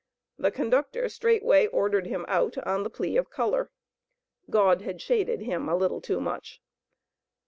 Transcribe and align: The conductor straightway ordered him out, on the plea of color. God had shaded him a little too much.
The 0.39 0.49
conductor 0.49 1.07
straightway 1.09 1.67
ordered 1.67 2.07
him 2.07 2.25
out, 2.27 2.57
on 2.57 2.81
the 2.81 2.89
plea 2.89 3.17
of 3.17 3.29
color. 3.29 3.69
God 4.49 4.81
had 4.81 4.99
shaded 4.99 5.41
him 5.41 5.69
a 5.69 5.75
little 5.77 6.01
too 6.01 6.19
much. 6.19 6.59